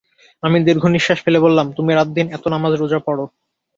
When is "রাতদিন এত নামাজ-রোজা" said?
1.93-2.99